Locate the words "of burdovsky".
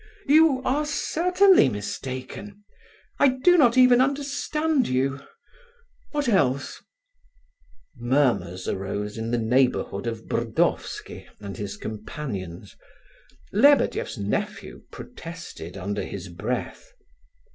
10.07-11.27